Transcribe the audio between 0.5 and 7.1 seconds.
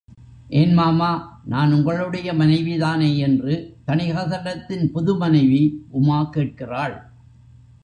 ஏன் மாமா, நான் உங்களுடைய மனைவிதானே? என்று தணிகாசலத்தின் புதுமனைவி உமா கேட்கிறாள்.